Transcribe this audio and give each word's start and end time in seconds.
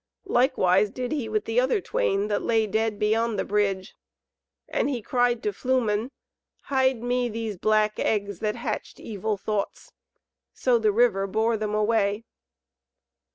Likewise 0.25 0.89
did 0.89 1.11
he 1.11 1.29
with 1.29 1.45
the 1.45 1.59
other 1.59 1.79
twain 1.79 2.27
that 2.27 2.41
lay 2.41 2.65
dead 2.65 2.97
beyond 2.97 3.37
the 3.37 3.45
bridge. 3.45 3.93
And 4.67 4.89
he 4.89 4.99
cried 4.99 5.43
to 5.43 5.53
Flumen, 5.53 6.09
"Hide 6.63 7.03
me 7.03 7.29
these 7.29 7.55
black 7.55 7.99
eggs 7.99 8.39
that 8.39 8.55
hatched 8.55 8.99
evil 8.99 9.37
thoughts." 9.37 9.91
So 10.55 10.79
the 10.79 10.91
river 10.91 11.27
bore 11.27 11.55
them 11.55 11.75
away. 11.75 12.23